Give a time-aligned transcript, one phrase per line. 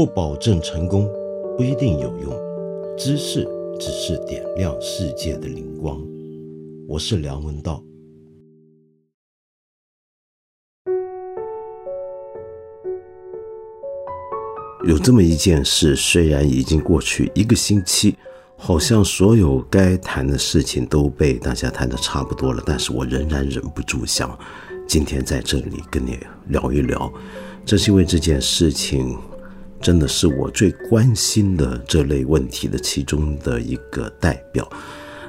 [0.00, 1.06] 不保证成功，
[1.58, 2.32] 不一定有用。
[2.96, 3.46] 知识
[3.78, 6.02] 只是点亮世界的灵光。
[6.88, 7.84] 我是梁文道。
[14.86, 18.16] 有这么一件事，虽然已经过去一个星期，
[18.56, 24.34] 好像所有该谈的事情都被大家谈的差不多了，但是我仍然忍不住想，
[24.88, 27.12] 今天在这里跟你聊一聊。
[27.66, 29.14] 这是因为这件事情。
[29.80, 34.70] 真的是我最关心的这类问题的其中的一个代表。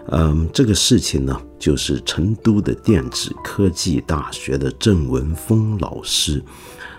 [0.08, 6.44] 嗯，这个事情呢，就是成都的电子科技大学的郑文峰老师，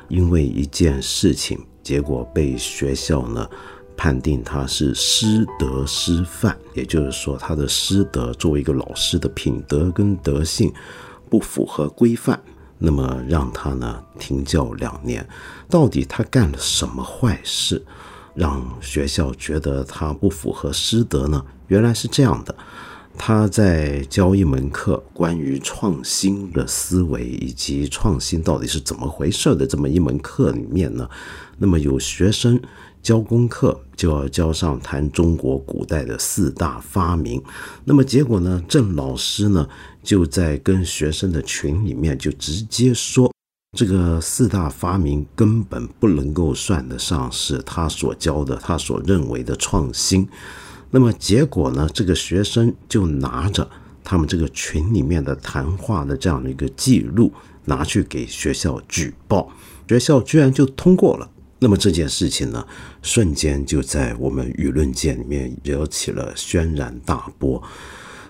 [0.08, 3.46] 因为一件事情，结果被学校呢
[3.96, 10.72] 判定他是师德师范，也就是说，他的师德作为一个老师的品德跟德性
[11.28, 12.40] 不符合规范。
[12.84, 15.24] 那么让他呢停教两年，
[15.70, 17.80] 到底他干了什么坏事，
[18.34, 21.44] 让学校觉得他不符合师德呢？
[21.68, 22.52] 原来是这样的，
[23.16, 31.08] 他在教一门课关于创新的思维以及创新到底是怎么回事的这么一门课里面呢，
[31.58, 32.60] 那么有学生。
[33.02, 37.42] 教功课就要教上谈中国古代的四大发明，
[37.84, 38.62] 那么结果呢？
[38.68, 39.68] 郑老师呢
[40.02, 43.32] 就在跟学生的群里面就直接说，
[43.78, 50.28] 这个四大发明根本不能够算得上是他所教的，他所认为的创新。
[50.90, 51.88] 那么结果呢？
[51.94, 53.66] 这个学生就拿着
[54.04, 57.32] 他们这个群里面的谈话的这样的一个记录，
[57.64, 59.50] 拿去给学校举报，
[59.88, 61.30] 学校居然就通过了。
[61.60, 62.66] 那么这件事情呢，
[63.00, 67.62] 瞬间就在我们舆论界里面惹起了轩然大波。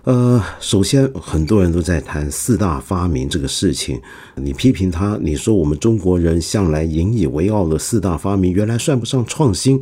[0.04, 4.00] 呃，首先很多人都在谈四大发明这个事情，
[4.34, 9.80] 你批评他，你说我们中国人向来引以为傲的四大发明原来算不上创新，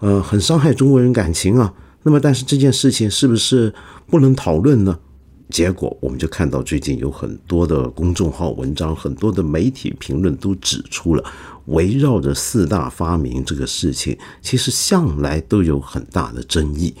[0.00, 1.72] 呃，很伤害中国人感情啊。
[2.02, 3.72] 那么，但是这件事情是不是
[4.06, 4.98] 不能讨论呢？
[5.48, 11.24] 结果我们就看到最近有很多的公众号文章，很多的媒体评论都指出了。
[11.66, 16.94] 围绕着四大发明这个事情，其实向来都有很大的争议。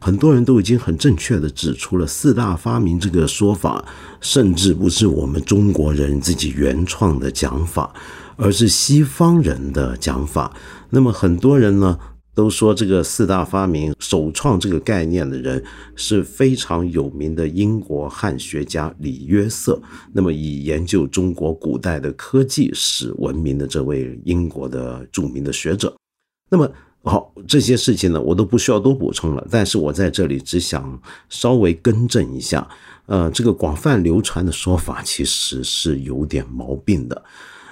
[0.00, 3.84] 很多人都已经很正确的指出了四大发明这个说法，
[4.20, 7.92] 甚至不是我们中国人自己原创的讲法，
[8.36, 10.56] 而是西方人的讲法。
[10.88, 11.98] 那么很多人呢？
[12.32, 15.62] 都说这个四大发明首创这个概念的人
[15.96, 19.78] 是非常有名的英国汉学家李约瑟。
[20.12, 25.94] 那么以研究中国古代的科技史闻名的这位英国的著名的学者。
[26.48, 26.70] 那么
[27.02, 29.46] 好，这些事情呢，我都不需要多补充了。
[29.50, 31.00] 但是我在这里只想
[31.30, 32.68] 稍微更正一下，
[33.06, 37.22] 呃，这个广泛流传的说法其实是有点毛病的。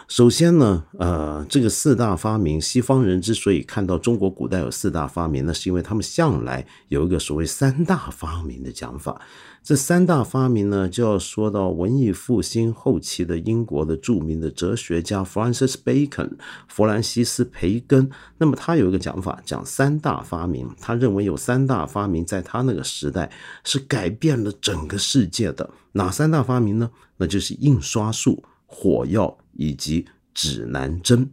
[0.09, 9.21] 首先呢，呃，这个四大发明，西方人之所以看到中国古代有四大发明，那是因为他们向来有一个所谓三大发明的讲法。
[9.63, 16.31] 这三大发明呢，就要说到文艺复兴后期的英国的著名的哲学家 Francis Bacon，
[16.69, 18.11] 弗兰西斯·培根。
[18.39, 23.31] 那么他有一个讲法，讲三大发明，他认为有三大发明在他那个时代
[23.65, 25.69] 是改变了整个世界的。
[25.93, 26.91] 哪三大发明呢？
[27.19, 28.43] 那就是印刷术。
[28.71, 30.05] 火药以及
[30.35, 31.31] 指南针，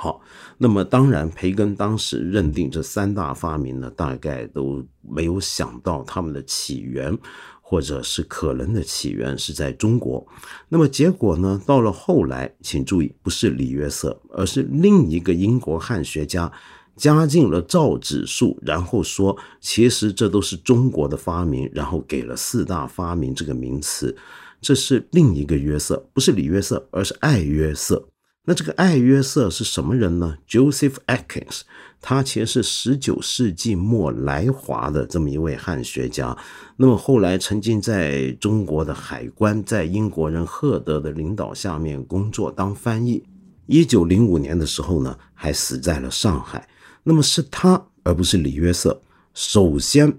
[0.00, 0.20] 好，
[0.56, 7.18] 那么当然，培根当时认定这三大发明呢，大概都没有想到他们的起源，
[7.60, 10.24] 或者是可能的起源是在中国。
[10.68, 16.52] 那么结果呢，到了后来，请注意，不是李约瑟，而是另一个英国汉学家
[16.94, 24.16] 加进了造纸术，然后说，其实这都是中国的发明，然后给了四大发明这个名词。
[24.60, 28.08] 这是另一个约瑟，不是李约瑟，而是爱约瑟。
[28.48, 31.60] 那这个艾约瑟是什么人呢？Joseph Atkins，
[32.00, 36.34] 他其实是十九世纪末来华的这么一位汉学家。
[36.78, 43.22] 那么后来曾经在中国的海关，在英国人赫德的领导下面工作当翻译。
[43.66, 46.66] 一九零五年的时候呢，还死在了上海。
[47.02, 49.02] 那么是他，而不是李约瑟，
[49.34, 50.10] 首先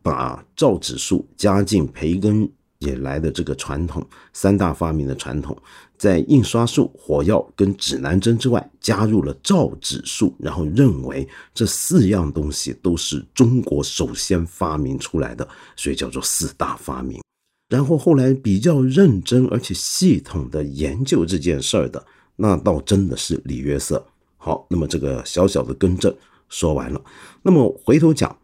[0.00, 2.50] 把造纸术加进培根。
[2.80, 5.56] 也来的这个传统三大发明的传统，
[5.96, 15.46] 在印刷术、火药跟指南针之外，加入了造纸术，然后认为这四样东西都是中国首先发明出来的，
[15.76, 17.20] 所以叫做四大发明。
[17.68, 24.06] 然后后来比较认真而且系统的研究这件事儿的，那倒真的是李约瑟。
[24.36, 26.14] 好，那么这个小小的更正
[26.48, 27.04] 说完了，
[27.42, 28.34] 那么回头讲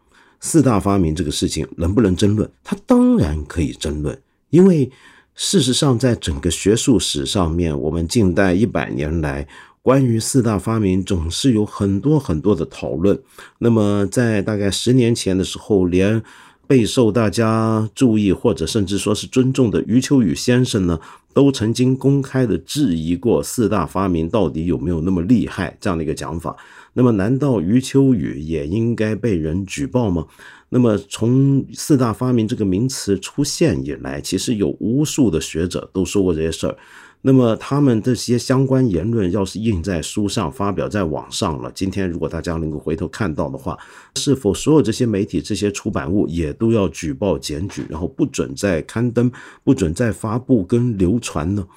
[0.45, 2.47] 四大发明这个事情能不能争论？
[2.63, 4.15] 它当然可以争论。
[4.51, 4.91] 因为
[5.33, 9.47] 事实上，在整个学术史上面，我们近代一百年来，
[9.81, 13.19] 关于四大发明，总是有很多很多的讨论。
[13.57, 16.21] 那么，在大概十年前的时候，连
[16.67, 20.99] 备受大家注意或者甚至说是尊重的余秋雨先生呢，
[21.35, 26.55] 都曾经公开的质疑过四大发明到底有没有那么厉害这样的一个讲法。
[26.93, 30.25] 那么，难道余秋雨也应该被人举报吗？
[30.69, 36.77] 那么，从四大发明这个名词出现以来，其实有无数的学者都说过这些事儿。
[37.27, 43.75] 那么，他们这些相关言论要是印在书上、发表在网上了，今天如果大家能够回头看到的话，
[44.17, 49.31] 是否所有这些媒体、这些出版物也都要举报检举，然后不准再刊登、
[49.63, 51.67] 不准再发布跟流传呢？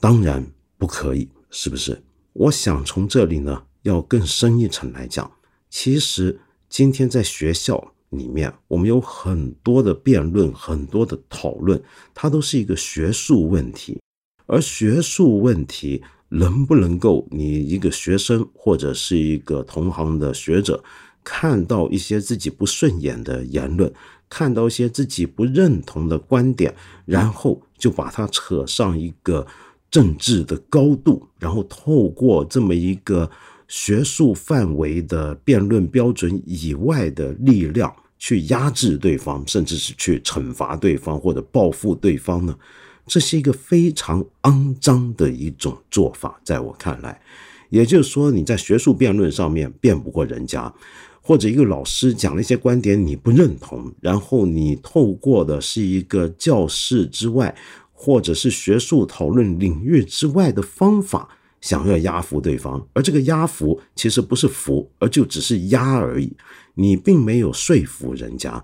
[0.00, 0.46] 当然
[0.76, 2.02] 不可以，是不是？
[2.34, 5.30] 我想从这里呢，要更深一层来讲，
[5.70, 6.38] 其实。
[6.68, 11.80] 今天在学校里面，我们有很多的辩论，很多的讨论，
[12.12, 13.98] 它都是一个学术问题。
[14.46, 20.82] 而学术问题能不能够你一个学生或者是一个同行的学者
[21.22, 23.92] 看到一些自己不顺眼的言论，
[24.28, 29.46] 看到一些自己不认同的观点，然后就把它扯上一个
[29.90, 33.30] 政治的高度，然后透过这么一个。
[33.68, 42.56] 学术范围的辩论标准以外的力量去压制对方，甚至是去惩罚对方或者报复对方呢？
[43.06, 47.20] 这是一个非常肮脏的一种做法，在我看来，
[47.70, 50.72] 也就是说，你在学术辩论上面辩不过人家，
[51.20, 57.54] 或者一个老师讲了一些观点你不认同，然后你透过的是一个教室之外，
[57.92, 61.28] 或者是学术讨论领域之外的方法。
[61.62, 66.36] 想要压服对方，而这个压服其实不是服，而就只是压而已。
[66.74, 68.62] 你并没有说服人家。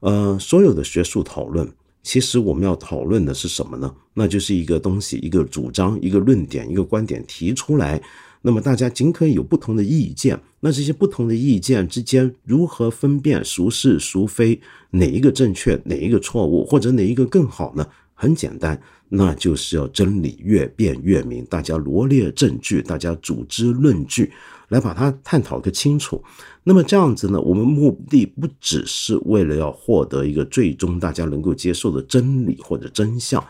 [0.00, 1.70] 呃，所有的学术讨论，
[2.08, 3.94] 其实我们要讨论的是什么呢？
[4.14, 8.00] 那就是一个东西，一个主张，一个论点，一个观点提出来。
[8.40, 10.40] 那么大家尽可以有不同的意见。
[10.60, 14.58] 那这些不同的意见之间如何分辨孰是孰非？
[14.92, 15.78] 哪一个正确？
[15.84, 16.64] 哪一个错误？
[16.64, 17.86] 或者哪一个更好呢？
[18.14, 18.80] 很简单。
[19.10, 24.32] 那就是要真理越辩越明，大家罗列证据，大家组织论据，
[24.68, 26.22] 来把它探讨个清楚。
[26.64, 33.42] 那么这样子呢，我们目的不只是为了要获得一个最终大家能够接受的真理或者真相，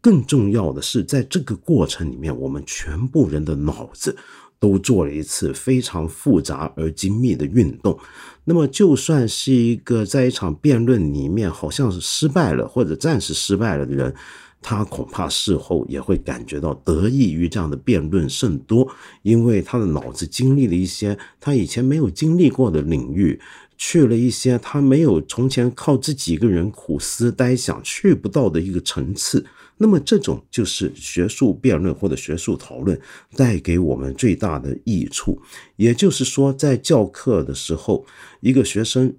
[0.00, 4.16] 更重要的是，在这个过程里面，我们全部人的脑子
[4.60, 7.98] 都做了一次非常复杂而精密的运动。
[8.44, 14.14] 那么，就算是一个在一场辩论里面好像是失败了或者暂时失败了的人。
[14.60, 18.86] 他恐怕事后也会感觉到得益于这样的辩论甚多，
[19.22, 23.40] 因为他的脑子经历了一些他以前没有经历过的领域，
[23.76, 29.46] 去了一些他没有从前靠自己一个人苦思呆想去不到的一个层次。
[29.80, 33.00] 那么，这种就是学术辩论或者学术讨论
[33.36, 35.40] 带给我们最大的益处。
[35.76, 38.04] 也就是说，在教课的时候，
[38.40, 39.14] 一个学生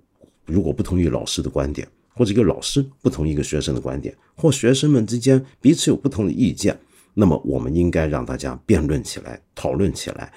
[0.45, 1.87] 如果不同意老师的观点。
[2.19, 6.77] 或者一个老师不同一个学生的观点，或学生们之间彼此有不同的意见，
[7.13, 10.33] 那么我们应该让大家辩论起来、讨论起来。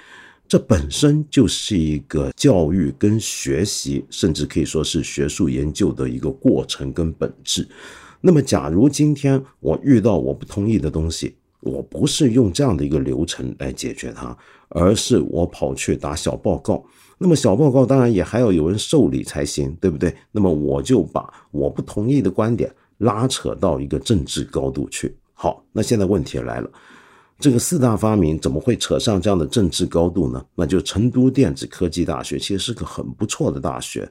[0.47, 7.67] 这本身就是一个教育跟学习，甚至可以说是学术研究的一个过程跟本质。
[8.21, 16.85] 那么，假如今天我遇到我不同意的东西，我不是用这样的一个流程来解决它，而是我跑去打小报告。
[17.23, 20.13] 那么小报告当然也还要有人受理才行，对不对？
[20.33, 25.17] 那么我就把我不同意的观点拉扯到一个政治高度去。
[25.33, 26.69] 好，那现在问题来了，
[27.39, 30.45] 这个四大发明怎么会扯上这样的政治高度呢？
[30.57, 34.11] 那就成都电子科技大学其实是个很不错的大学，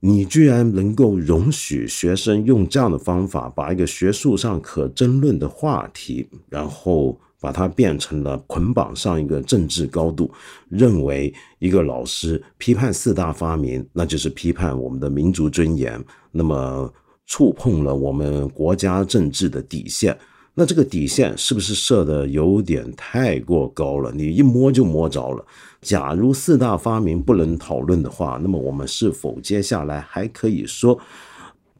[0.00, 7.20] 你居然能够容许学生用这样的方法把一个学术上可争论的话题，然后。
[7.42, 10.30] 把它变成了捆绑上一个政治高度，
[10.68, 16.88] 认为一个老师批判四大发明，那就是批判我们的民族尊严，那么
[17.26, 20.16] 触碰了我们国家政治的底线。
[20.54, 24.12] 那这个底线是不是设的有点太过高了？
[24.14, 25.44] 你一摸就摸着了。
[25.80, 30.96] 假如四大发明不能讨论的话，那么我们是否接下来还可以说？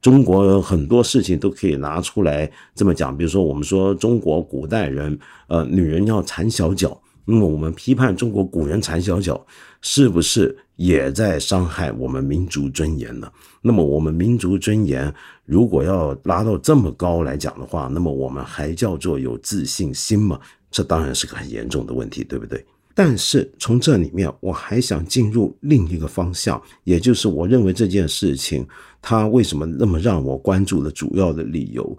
[0.03, 5.17] 中国很多事情都可以拿出来这么讲，比如说我们说中国古代人，
[5.47, 9.47] 呃，女人要缠小脚，那么我们批判中国古人缠小脚，
[9.81, 13.31] 是不是也在伤害我们民族尊严呢？
[13.63, 20.41] 那么我们民族尊严如果要拉到这么高来讲的话，那么我们还叫做有自信心吗？
[20.69, 22.67] 这当然是个很严重的问题，对不对？
[22.95, 28.67] 但是从这里面，我还想进入另一个方向，也就是我认为这件事情
[29.01, 31.99] 它为什么那么让我关注的主要的理由，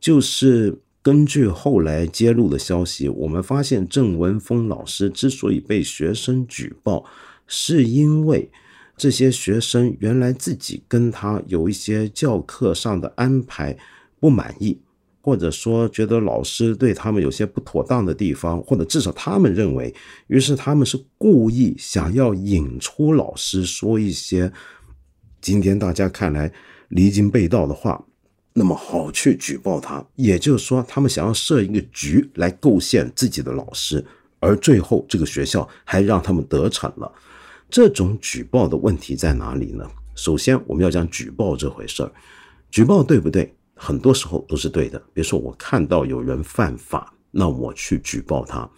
[0.00, 7.04] 就是根据后来揭露的消息，我们发现郑文峰老师之所以被学生举报，
[7.46, 8.50] 是因为
[8.96, 13.76] 这些学生原来自己跟他有一些教课上的安排
[14.20, 14.78] 不满意，
[15.24, 19.92] 或者说觉得老师对他们有些不妥当的地方，或者至少他们认为，
[20.26, 24.52] 于是他们是故意想要引出老师说一些
[25.40, 26.52] 今天大家看来
[26.88, 28.04] 离经背道的话。
[28.52, 34.04] 那么好去举报他，也就是说，他们想要设一个局来构陷自己的老师，
[34.40, 37.10] 而最后这个学校还让他们得逞了。
[37.70, 39.90] 这种举报的问题在哪里呢？
[40.14, 42.12] 首先，我们要讲举报这回事儿，
[42.70, 43.52] 举报对不对？
[43.74, 44.98] 很多时候都是对的。
[45.12, 48.68] 比如说，我看到有人犯法，那我去举报他。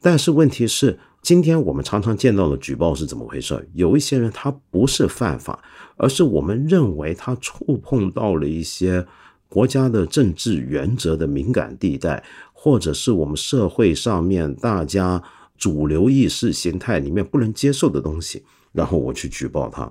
[0.00, 3.68] 但是问题是，今天我们常常见到的举报是怎么回事？
[3.74, 5.62] 有一些人他不是犯法，
[5.96, 9.06] 而是我们认为他触碰到了一些。
[9.48, 12.22] 国家的政治原则的敏感地带，
[12.52, 15.22] 或者是我们社会上面大家
[15.56, 19.90] 主流意识形态里面不能接受的东西，然后我去举报他。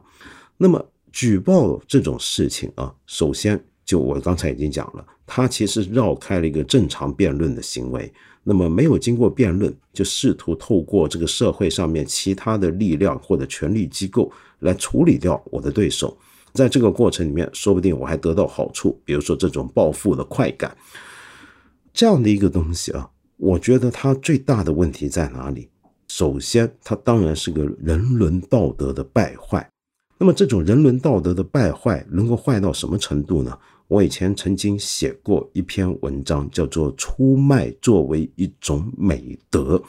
[0.57, 8.11] 那么举报这种事情啊，首先就我刚才已经讲了，他其实绕开了一个正常辩论的行为。
[8.43, 16.17] 那么没有经过辩论，就试图透过这个社会上面其他的力量或者权力机构来处理掉我的对手。
[16.53, 20.75] 在这个过程里面，说不定我还得到好处，比如说这种暴富的快感，
[21.91, 25.69] 这样的一个东西啊，我觉得它最大的问题在哪里？
[26.07, 29.67] 首先，它当然是个人伦道德的败坏。
[30.17, 33.57] 那么，这种人伦道德的败坏能够坏到什么程度呢？
[33.87, 39.81] 我以前曾经写过一篇文章，叫做“出卖作为一种美德”。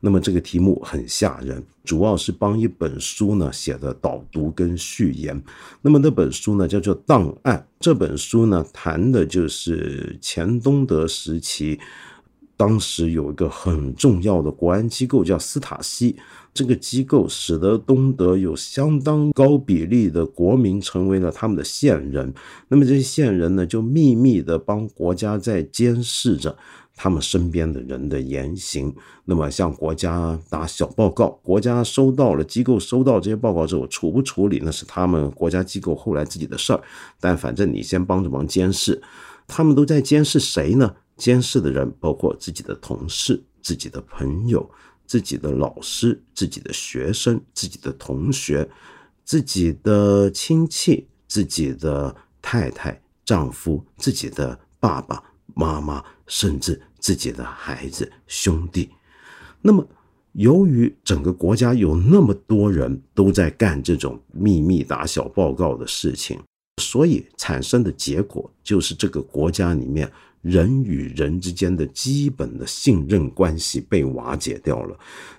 [0.00, 5.40] 那么这个题目很吓人，主要是帮一本书呢写的导读跟序言。
[5.82, 11.78] 那么那本书呢叫做《档案》，这本书呢谈的就是前东德时期。
[12.62, 16.14] 当时有一个很重要的国安机构叫斯塔西，
[16.54, 22.32] 这个机构使得东德有相当高比例的国民成为了他们的线人。
[22.68, 26.56] 那么这些线人呢，就秘密的帮国家在监视着
[26.94, 28.94] 他们身边的人的言行。
[29.24, 36.80] 那么向国家打小报告，国家收到了，机构收到这些报告之后处不处理，那是他们国家机构后来自己的事儿。
[37.18, 39.02] 但反正你先帮着忙监视，
[39.48, 40.94] 他们都在监视谁呢？
[41.16, 44.68] 监视的人包括自己的同事、自己的朋友、
[45.06, 48.68] 自己的老师、自己的学生、自己的同学、
[49.24, 55.22] 自己的亲戚、自己的太太、丈夫、自己的爸爸
[55.54, 58.88] 妈妈，甚至自己的孩子、兄弟。
[59.60, 59.86] 那么，
[60.32, 66.40] 由于整个国家有那么多人都在干这种秘密打小报告的事情，
[66.82, 70.10] 所以产生的结果就是这个国家里面。
[70.42, 74.98] 人与人之间的基本的信任关系被瓦解掉了。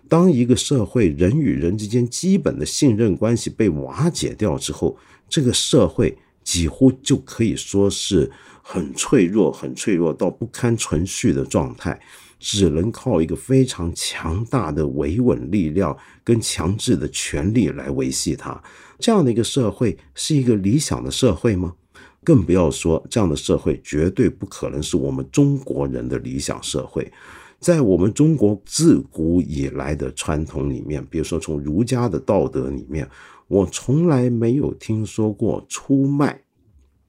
[0.10, 4.98] 当一个社会人与人之间基本的信任关系被瓦解掉之后，
[5.30, 8.32] 这个社会几乎就可以说是
[8.62, 12.00] 很脆弱、很脆弱到不堪存续的状态，
[12.40, 18.62] 只能靠一个非常强大的维稳力量跟强制的权力来维系它。
[19.00, 21.74] 这样的一个社会是一个理想的社会吗？
[22.24, 27.12] 更不要说这样的社会绝对不可能是我们中国人的理想社会。
[27.60, 33.10] 在我们中国自古以来的传统里面，比如说从儒家的道德里面，
[33.48, 36.42] 我从来没有听说过出卖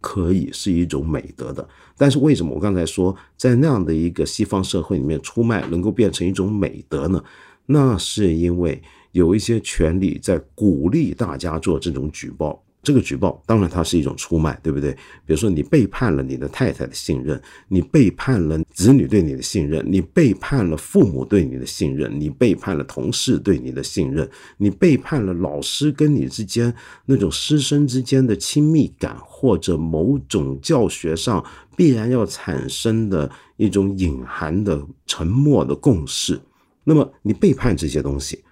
[0.01, 1.69] 可以是一种美德的。
[1.97, 7.21] 但是为什么我刚才说在那样的一个西方社会里面，出卖能够变成一种美德呢？
[7.67, 8.81] 那是因为
[9.11, 12.63] 有一些权利在鼓励大家做这种举报。
[12.85, 14.93] 这个举报当然它是一种出卖，对不对？
[15.25, 26.73] 比如说你背叛了你的太太的信任，你背叛了子女对你的信任，你背叛了父母对你的信任，你背叛了同事对你的信任，你背叛了老师跟你之间
[27.07, 36.39] 那种师生之间的亲密感，或者某种教学上必然要产生的一种隐含的沉默的共识。
[36.85, 38.45] 那么你背叛这些东西。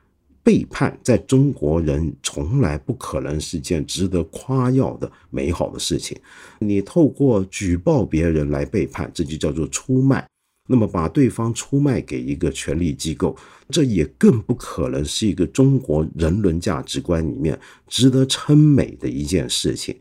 [0.45, 6.19] 背叛在中国人从来不可能是件值得夸耀的美好的事情。
[6.59, 10.27] 你透过举报别人来背叛，这就叫做出卖。
[10.69, 13.37] 那么把对方出卖给一个权力机构，
[13.69, 17.59] 这也更不可能是一个中国人伦价值观里面
[17.89, 19.95] 值得称美的一件事情。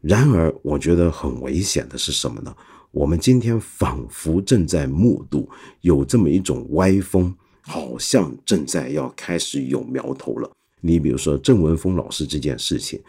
[0.00, 2.54] 然而，我觉得很危险的是什么呢？
[2.90, 5.48] 我们今天仿佛正在目睹
[5.80, 7.34] 有这么一种歪风。
[7.62, 10.50] 好像正在要开始有苗头了。
[10.80, 13.00] 你比如说郑文峰老师这件事情，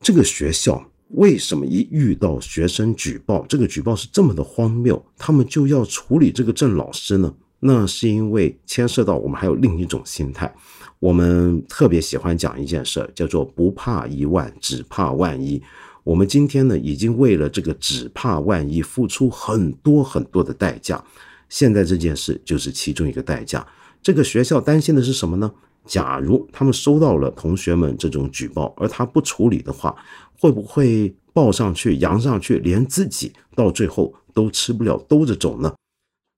[0.00, 7.32] 这个学校为什么一遇到学生举报，这个举报是这么的荒谬，他们就要处理这个郑老师呢？
[7.60, 10.54] 那是因为牵涉到我们还有另一种心态，
[10.98, 15.62] 我们特别喜欢讲一件事，叫做不怕一万，只怕万一。
[16.04, 21.02] 我们今天呢，已经为了这个只怕万一付出很多很多的代价。
[21.48, 23.66] 现在这件事就是其中一个代价。
[24.02, 25.52] 这个学校担心的是什么呢？
[25.84, 29.96] 假如他们收到了同学们这种举报，而他不处理的话，
[30.38, 35.72] 会不会报上去、扬上去，连自己到最后都吃不了兜着走呢？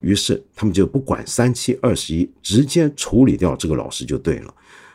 [0.01, 4.53] 于是他们就不管三七二十一，直接处理掉这个老师就对了。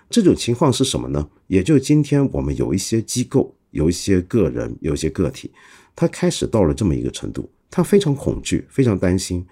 [0.09, 1.28] 这种情况是什么呢？
[1.49, 5.50] 也就今天我们有一些机构、有一些个人、有一些个体，
[5.97, 9.44] 他开始到了这么一个程度，他非常恐惧、非常担心，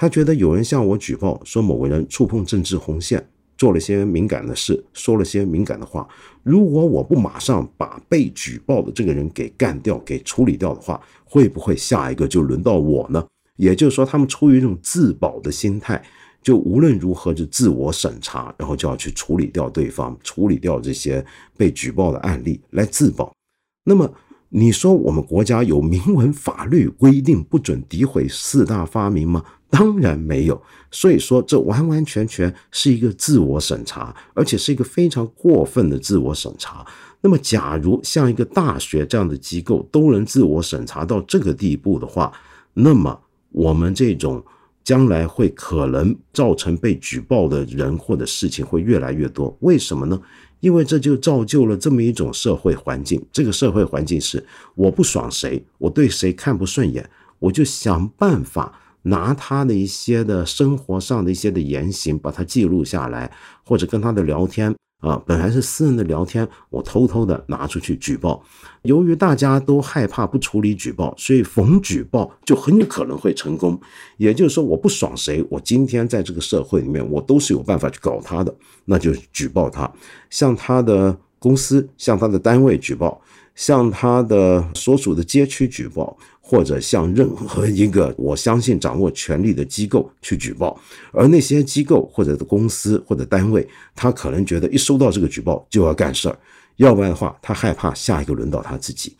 [0.00, 3.28] 他觉得有人向我举报说某个人触碰政治红线。
[3.56, 6.06] 做了些敏感的事，说了些敏感的话。
[6.44, 13.26] 如果我不马上把被举报的这个人给干掉、给处理掉的话，会不会下一个就轮到我呢？
[13.56, 16.00] 也就是说，他们出于一种自保的心态，
[16.40, 21.26] 就无论如何就自我审查，然后就要去处理掉对方，处理掉这些
[21.56, 23.34] 被举报的案例来自保。
[23.82, 24.08] 那么，
[24.50, 29.44] 你说我们国家有明文法律规定不准诋毁四大发明吗？
[29.70, 36.86] 当然没有，所以说这完完全全是一个自我审查，而且是一个非常过分的自我审查。
[37.20, 42.32] 那么，假如像一个大学这样的机构都能自我审查到这个地步的话，
[42.72, 44.42] 那么我们这种
[44.82, 49.54] 将来会可能造成被举报的人或者事情会越来越多。
[49.60, 50.18] 为什么呢？
[50.60, 53.24] 因为这就造就了这么一种社会环境。
[53.32, 58.80] 这个社会环境是我不爽谁，我对谁看不顺眼，我就想办法。
[59.02, 63.30] 拿他的一些的生活上的一些的言行，把它记录下来，
[63.64, 68.42] 或者跟他的聊天啊，本来是私人的聊天，我偷偷的拿出去举报。
[68.82, 73.80] 由于大家都害怕不处理举报，所以逢举报就很有可能会成功。
[74.16, 78.52] 也就是说，我不爽谁，我今天在这个社会里面，我都是有办法去搞他的，
[78.86, 79.88] 那就举报他，
[80.30, 83.20] 向他的公司、向他的单位举报，
[83.58, 86.16] 向他的所属的街区举报。
[86.50, 90.80] 或者向任何一个我相信掌握权力的机构去举报，
[91.12, 96.38] 而那些机构或者公司或者单位，他可能觉得一收到这个举报就要干事儿，
[96.76, 99.14] 要不然的话，他害怕下一个轮到他自己。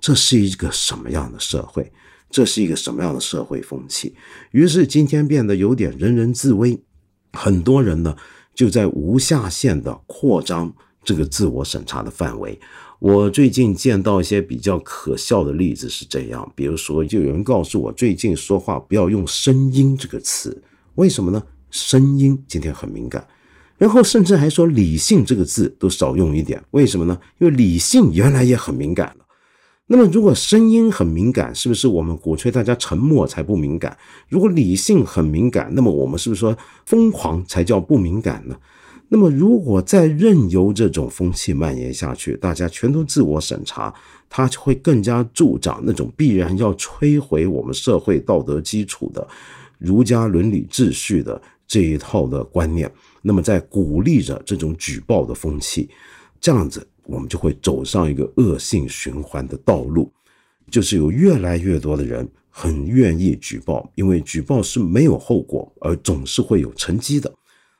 [0.00, 1.92] 这是一个什么样的社会？
[2.28, 4.16] 这是一个什么样的社会风气？
[4.50, 6.80] 于是今天变得有点人人自危，
[7.34, 8.16] 很多人呢
[8.56, 12.58] 就在无下限的扩张这个自我审查的范围。
[12.98, 20.62] 我最近见到一些比较可笑的例子是这样，比如说，就有人告诉我，最近说话不要用“声音”这个词，
[20.94, 21.42] 为什么呢？
[21.70, 23.26] 声音今天很敏感，
[23.76, 27.18] 然后甚至还说“理性”这个字都少用一点，为什么呢？
[27.38, 29.26] 因为理性原来也很敏感了。
[29.88, 33.96] 那么，如果声音很敏感，是不是我们鼓吹大家沉默才不敏感？
[34.28, 36.56] 如果理性很敏感，那么我们是不是说
[36.86, 38.56] 疯狂才叫不敏感呢？
[39.08, 43.94] 那么，如果再任由这种风气蔓延下去，大家全都自我审查，
[44.28, 49.26] 它就会更加助长那种必然要摧毁我们社会道德基础的
[49.78, 52.90] 儒家伦理秩序的这一套的观念。
[53.22, 55.88] 那么，在鼓励着这种举报的风气，
[56.40, 60.10] 这样子，我们就会走上一个恶性循环的道路，
[60.68, 67.32] 就是有越来越多的人很愿意举报，因为举报是没有后果，而总是会有成绩的。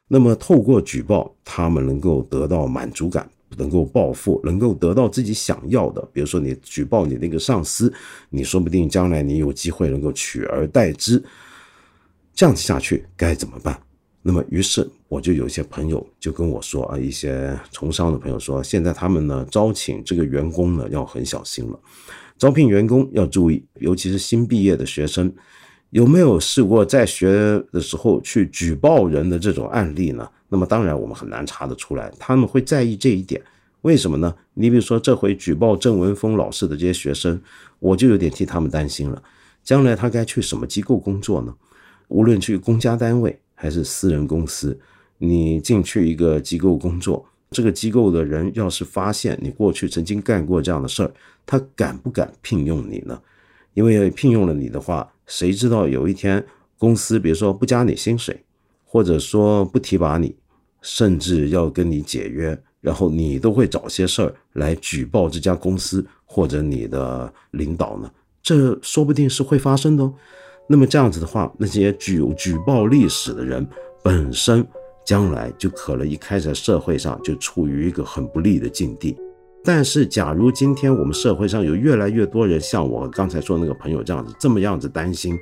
[0.08, 6.08] 那么，透过举报，他们能够得到满足感，能够报复，能够得到自己想要的。
[6.12, 7.92] 比如说，你举报你那个上司，
[8.30, 11.20] 你说不定将来你有机会能够取而代之。
[12.32, 13.76] 这样子下去该怎么办？
[14.22, 21.80] 那么，于是我就有一些朋友就跟我说啊，一些从商的朋友说，现在他们呢招请这个员工呢要很小心了，
[22.38, 25.34] 招聘员工要注意，尤其是新毕业的学生。
[25.90, 30.28] 有没有试过在学的时候去举报人的这种案例呢？
[30.48, 32.12] 那么当然我们很难查得出来。
[32.18, 33.40] 他们会在意这一点，
[33.82, 34.34] 为什么呢？
[34.54, 37.40] 你比如说这回举报郑文峰老师的这些学生，
[37.78, 39.22] 我就有点替他们担心了。
[39.64, 41.54] 将来他该去什么机构工作呢？
[42.08, 44.78] 无论去公家单位还是私人公司，
[45.18, 51.10] 你进去一个机构工作，这个机构的人要是发现你过去曾经干过这样的事儿，
[51.44, 53.20] 他敢不敢聘用你呢？
[53.76, 56.42] 因为聘用了你的话，谁知道有一天
[56.78, 58.42] 公司比如说不加你薪水，
[58.86, 60.34] 或者说不提拔你，
[60.80, 68.10] 甚至要跟你解约，然后你都会找些事儿来举报这家公司或者你的领导呢？
[68.42, 70.14] 这说不定是会发生的哦。
[70.66, 73.64] 那么这样子的话，那些具有举报历史的人
[74.02, 74.66] 本身
[75.04, 79.14] 将来就可能一开始在社会上就处于一个很不利的境地。
[79.66, 85.36] 但是，假如今天我们社会上有越来越多人像我刚才说那个朋友这样子，这么样子担心，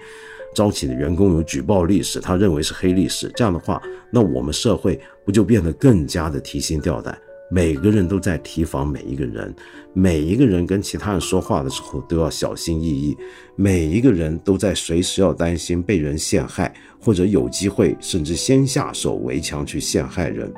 [0.55, 7.17] 招起的员工有举报历史，他认为是黑历史，这样的话，那我们社会不就变得更加的提心吊胆？
[7.51, 9.55] 每个人都在提防每一个人，
[9.93, 13.15] 每一个人跟其他人说话的时候都要小心翼翼，
[13.55, 20.51] 每一个人都在随时要担心被人陷害，或者有机会甚至先下手为强去陷害人，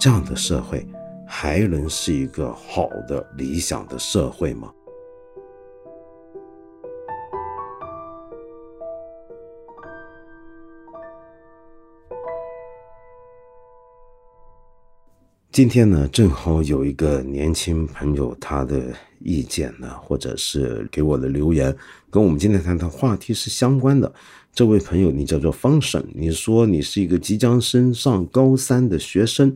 [0.00, 0.84] 这样的社会。
[1.32, 4.68] 还能是一个好的理想的社会吗？
[15.52, 21.76] 今天呢，正好有一个年轻朋友，他的意见呢，或者是给我的留言，
[22.08, 24.12] 跟我们今天谈的话题是相关的。
[24.52, 29.52] 这位朋友，你叫做方婶，你说你是一个即将升上高三的学生，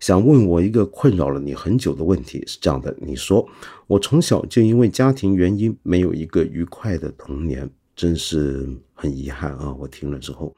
[0.00, 2.42] 想问我一个困扰了你很久的问题。
[2.44, 3.48] 是这样的，你说
[3.86, 9.72] 我从小就因为家庭原因没有一个愉快的童年，真是很遗憾啊！
[9.78, 10.52] 我听了之后，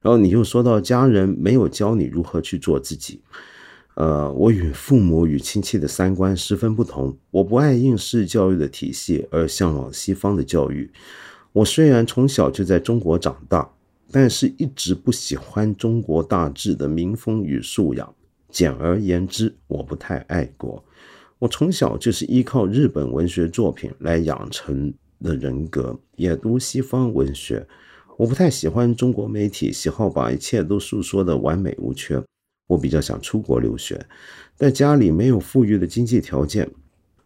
[0.00, 3.20] 然后你又说到家人没有教你如何去做自己。
[3.98, 10.88] 呃，我与父母与亲戚的三观十分不同，我不爱应试教育的体系，而向往西方的教育。
[11.52, 13.68] 我虽然从小就在中国长大，
[14.12, 18.14] 但是一直不喜欢中国大致的民风与素养。
[18.48, 20.84] 简而言之，我不太爱国。
[21.40, 27.66] 我从小就是依靠日本文学作品来养成的人格，也读西方文学。
[28.16, 32.22] 我不太喜欢中国媒体喜好把一切都诉说的完美无缺。
[32.68, 34.06] 我比较想出国留学，
[34.56, 36.70] 但家里没有富裕的经济条件，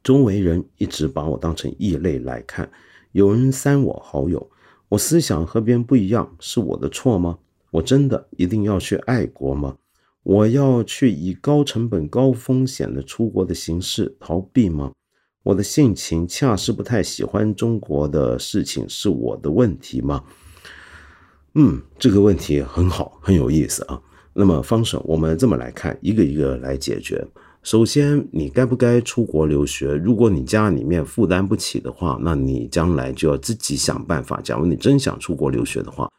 [0.02, 2.70] 周围人一直把我当成异类来看。
[3.12, 4.50] 有人删我好友，
[4.88, 7.38] 我思想和别人不一样，是我的错吗？
[7.70, 9.76] 我真的一定要去爱国吗？
[10.22, 14.92] 我要去以高成本、高风险的出国的形式逃避吗？
[15.42, 20.22] 我的性情恰是不太喜欢中国的事情，是我的问题吗？
[21.54, 24.00] 嗯，这个问题很好，很有意思啊。
[24.34, 27.24] 那么方省，我们这么来看，一个一个来解决。
[27.62, 29.94] 首先，你该不该出国留学？
[29.94, 34.40] 如果你家里面负担不起的话，那你将来就要自己想办法。
[34.42, 36.10] 假如你真想出国留学的话，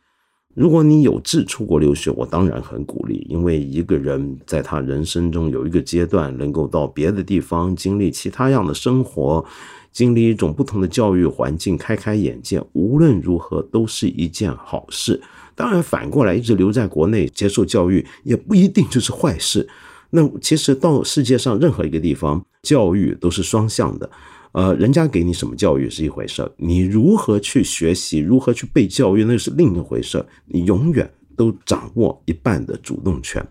[0.53, 3.25] 如果你有志出国留学，我当然很鼓励。
[3.29, 9.43] 因为一个人在他人生中有一个阶段，能够到别的地方经历其他样的生活，
[9.91, 15.19] 经历一种不同的教育环境，开开眼界，无论如何都是一件好事。
[15.55, 19.67] 当然，反过来一直留在国内接受教育，也不一定就是坏事。
[20.09, 24.09] 那其实到世界上任何一个地方，教育都是双向的，
[24.51, 33.43] 呃，人家给你什么教育是一回事你如何去学习，如何去被教育，那是另一回事你永远都掌握一半的主动权。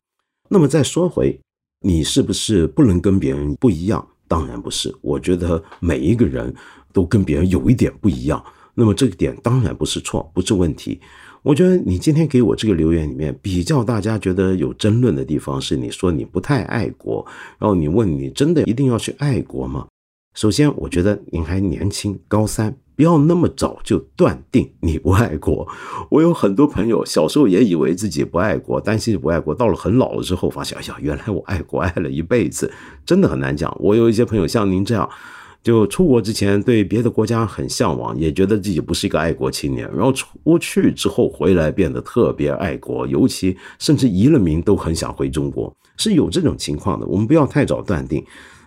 [0.49, 1.39] 那么再说回，
[1.81, 4.07] 你是不是不能跟别人不一样？
[4.29, 6.55] 当然不是，我觉得每一个人
[6.93, 8.43] 都跟别人有一点不一样。
[8.75, 11.01] 那么这个点当然不是错，不是问题。
[11.43, 17.27] 我觉得你今天给我这个留言里面比较大家觉得有争论的地方是，你说你不太爱国，
[17.59, 19.87] 然后你问你真的一定要去爱国吗？
[20.35, 25.67] 首先，我觉得您还年轻，高三，不要那么早就断定你不爱国。
[26.11, 32.73] 我有很多朋友小时候也以为自己不爱国，担心不爱国，到了很老了之后发现，哎呀，原来我爱国爱了一辈子，
[33.05, 33.77] 真的很难讲。
[33.81, 35.11] 我有一些朋友像您这样。
[35.63, 47.07] 就出国之前对别的国家很向往，也觉得自己不是一个爱国青年，然后出去之后回来变得特别爱国，尤其甚至移了民都很想回中国，是有这种情况的。
[47.07, 48.25] 我们不要太早断定。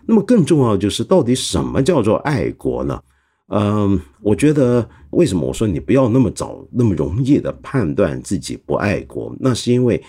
[0.08, 3.02] 那么更重要就是，到底什么叫做爱国呢？
[3.48, 9.36] 嗯，我觉得为什么我说你不要那么早那么容易的判断自己不爱国？
[9.40, 10.02] 那是因为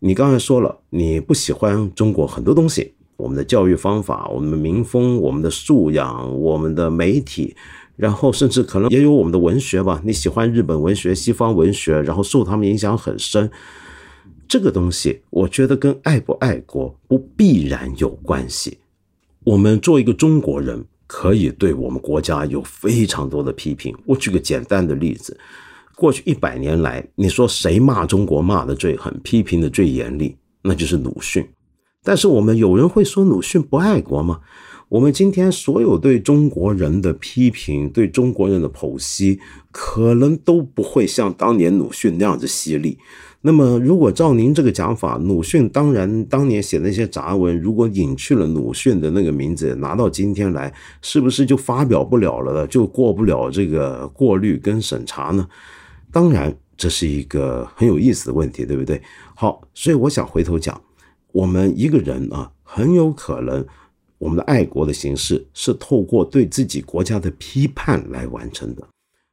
[0.00, 2.95] 你刚才说了，你不喜欢中国很多东西。
[3.16, 7.56] 我们的教育方法，我们的民风，我们的素养，我们的媒体，
[7.96, 10.00] 然后甚至可能也有我们的文学吧。
[10.04, 13.50] 你喜欢日本文学、西方文学，然后受他们影响很深。
[14.48, 18.78] 这个东西，我觉得跟爱不爱国不必然有关系。
[19.44, 23.96] 我们做一个中国人，可以对我们国家有非常多的批评。
[24.04, 25.36] 我举个简单的例子：
[25.96, 31.44] 过去一百年来，你说谁骂中国骂的最狠，批评的最严厉，那就是鲁迅。
[32.06, 34.38] 但是我们有人会说鲁迅不爱国吗？
[34.88, 39.40] 我们今天所有对中国人的批评，对中国人的剖析，
[39.72, 42.96] 可能都不会像当年鲁迅那样子犀利。
[43.40, 55.44] 那么，如果照您这个讲法，鲁迅当然当年写那些杂文，如果隐去了鲁迅的那个名字，拿到今天来，是不是就发表不了了，就过不了这个过滤跟审查呢？
[56.12, 59.02] 当然，这是一个很有意思的问题，对不对？
[59.34, 60.80] 好，所以我想回头讲。
[61.32, 63.64] 我们一个人啊，很有可能
[64.18, 68.86] 我们的爱国的形式是透过对自己国家的批判来完成的。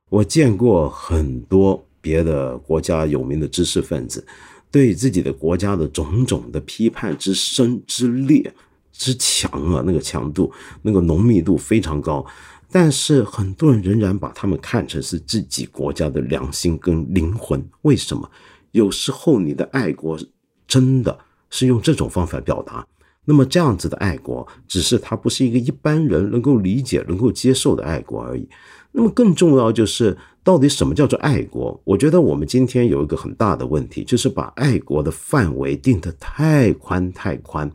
[0.09, 4.25] 我见过很多别的国家有名的知识分子，
[4.69, 8.53] 对自己的国家的种种的批判之深之烈
[8.91, 10.51] 之强啊，那个强度、
[10.81, 12.25] 那个浓密度非常高。
[12.69, 17.63] 但是很多人仍然把他们看成是自己国家的良心跟灵魂。
[17.83, 18.29] 为什么？
[18.71, 20.19] 有时候你的爱国
[20.67, 21.17] 真的
[21.53, 22.83] 是用这种方法表达。
[23.25, 28.49] 那么这样子的爱国，只是它不是一个一般人能够理解、能够接受的爱国而已。
[28.91, 31.79] 那么更重要就是，到底什么叫做爱国？
[31.85, 37.71] 我觉得我们今天有一个很大的问题，就是把爱国的范围定得太宽太宽。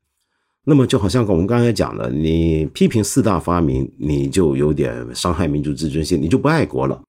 [0.64, 7.01] 那么就好像我们刚才讲的，你批评四大发明，你就有点伤害民族自尊心，你就不爱国了。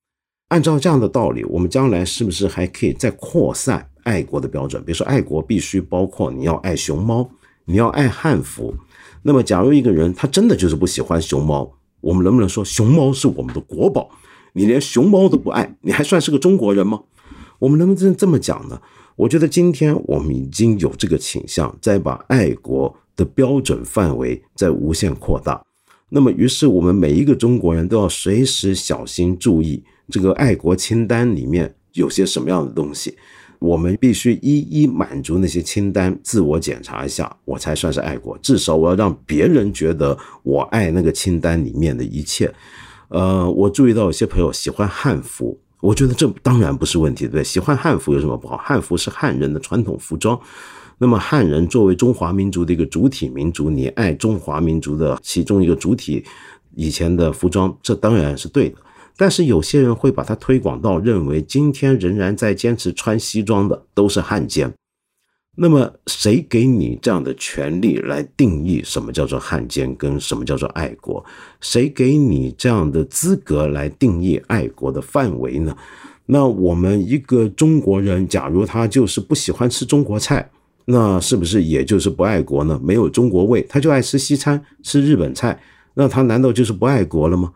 [0.49, 4.83] 按照这样的道理，我们将来是不是还可以再扩散爱国的标准？
[4.83, 7.27] 比如说，爱国必须包括你要爱熊猫。
[7.65, 8.73] 你要爱汉服，
[9.21, 14.09] 那么假如一个人他真的就是不喜欢熊猫，我们能不能说熊猫是我们的国宝？
[14.53, 17.01] 你连熊猫都不爱，你还算是个中国人吗？
[17.59, 18.81] 我们能不能这么讲呢？
[19.15, 25.63] 我觉得今天我们已经有这个倾向，在把爱国的标准范围在无限扩大。
[26.09, 33.15] 那么，于是我们每一个中国人都要随时小心注意这个爱国清单里面有些什么样的东西。
[33.59, 38.37] 我们必须一一满足那些清单，自我检查一下，我才算是爱国。
[38.37, 42.49] 至少我要让别人觉得我爱那个清单里面的一切。
[43.09, 47.43] 呃，我注意到有些朋友喜欢汉服，我觉得这当然不是问题，对对？
[47.43, 48.55] 喜欢汉服有什么不好？
[48.55, 50.39] 汉服是汉人的传统服装。
[50.97, 56.23] 那么汉人作为中华民族的一个主体民族，你爱中华民族的其中一个主体
[56.75, 58.77] 以前的服装，这当然是对的。
[59.19, 64.73] 但是有些人会把它推广到认为，今天仍然在坚持穿西装的都是汉奸。
[65.57, 71.25] 那么，谁给你这样的权利来定义什么叫做汉奸，跟什么叫做爱国？
[71.59, 75.75] 谁给你这样的资格来定义爱国的范围呢？
[76.27, 80.49] 那我们一个中国人，假如他就是不喜欢吃中国菜，
[80.85, 82.79] 那是不是也就是不爱国呢？
[82.81, 85.61] 没有中国味，他就爱吃西餐、吃日本菜，
[85.95, 87.51] 那他难道就是不爱国了吗？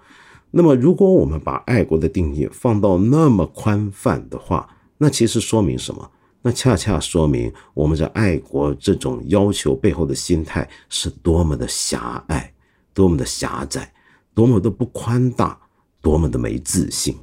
[0.55, 6.11] 那么，如果我们把爱国的定义放到那么宽泛的话，那其实说明什么？
[6.43, 12.53] 那恰恰说明我们在爱国这种要求背后的心态是多么的狭隘，
[12.93, 13.91] 多么的狭窄，
[14.35, 15.57] 多么的不宽大，
[16.03, 17.15] 多么的没自信。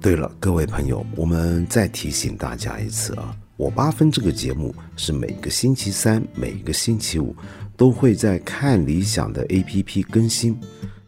[0.00, 7.36] 对了，各位朋友，我们再提醒大家一次啊，我八分这个节目是每个星期三、每个星期五。
[7.82, 10.56] 都会在看理想的 APP 更新，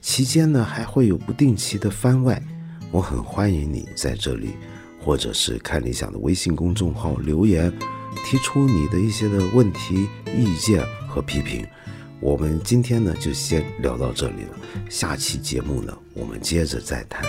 [0.01, 2.43] 期间呢还会有不定期的番外。
[2.91, 4.55] 我很欢迎你在这里，
[5.01, 7.73] 或者是看理想的微信公众号留言，
[8.27, 11.65] 提出你的一些的问题、意见和批评。
[12.19, 14.59] 我们今天呢就先聊到这里了，
[14.91, 17.23] 下期节目呢我们接着再谈。